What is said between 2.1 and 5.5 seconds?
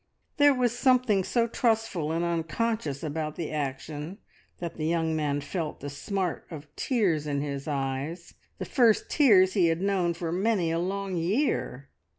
and unconscious about the action that the young man